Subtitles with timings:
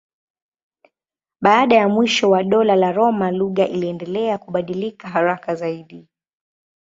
[1.41, 6.07] Baada ya mwisho wa Dola la Roma lugha iliendelea kubadilika haraka zaidi.